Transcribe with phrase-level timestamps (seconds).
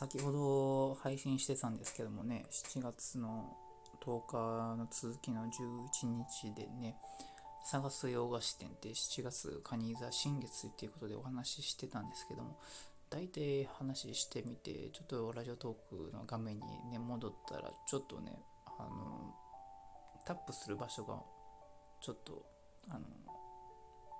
[0.00, 3.54] 先ほど配信してたんですけどもね、7月の
[4.02, 5.48] 10日の続きの11
[6.06, 6.96] 日でね、
[7.66, 12.56] 探す洋菓子店って7月カニ座新月っていうことでお話ししてたんですけども、
[13.10, 18.38] 大体話してみて、ちょっとラジオトークの画面にね、戻ったら、ちょっとね、
[18.78, 19.34] あの、
[20.24, 21.22] タップする場所が、
[22.00, 22.42] ちょっと、
[22.88, 23.00] あの、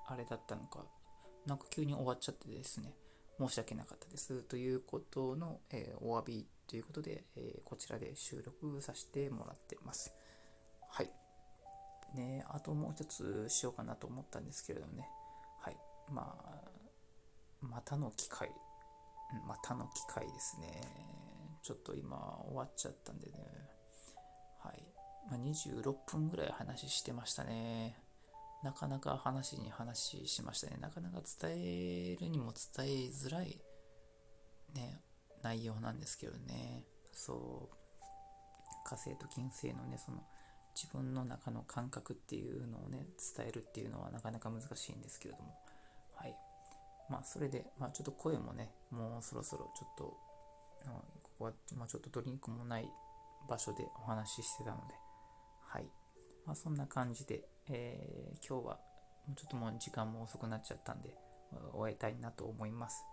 [0.08, 0.84] あれだったのか、
[1.46, 2.92] なんか急に終わっちゃってですね、
[3.41, 10.12] 申し訳なかったですということの、えー、お詫びということで、えー、こちらで収録させてもらってます。
[10.91, 11.10] はい。
[12.14, 15.09] ね、あともう一つしようかなと思ったんですけれどもね、
[15.61, 15.77] はい。
[16.11, 16.70] まあ、
[17.62, 18.50] またの機会、
[19.48, 20.83] またの機会ですね。
[21.62, 22.16] ちょっと今
[22.47, 23.33] 終わっちゃったんでね、
[24.59, 24.83] はい。
[25.30, 27.97] まあ、26分ぐらい話してましたね。
[28.62, 30.77] なかなか話に話しましたね。
[30.80, 33.59] なかなか伝えるにも伝えづらい、
[34.74, 35.00] ね、
[35.42, 36.84] 内容なんですけどね。
[37.12, 37.77] そう、
[38.84, 40.22] 火星と金星のね、その
[40.75, 45.55] 自分の中の感覚っていうのをね、伝えるっていうのはなかなか難しいんですけれども。
[46.14, 46.34] はい。
[47.08, 52.88] まあ、それで、まあ、ちょっと声もね、もうそろそろちょっと、ここは、まあ、ちょっとドリンクもない
[53.48, 54.94] 場所でお話ししてたので、
[55.61, 55.91] はい。
[56.46, 58.80] まあ、そんな感じで、えー、今日は
[59.27, 61.14] もうちょっともう時間も遅くなっちゃったんで、
[61.72, 63.05] 終えたいなと思います。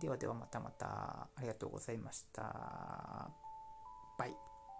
[0.00, 0.86] ではではまたまた
[1.36, 3.30] ありがとうございました。
[4.18, 4.53] バイ。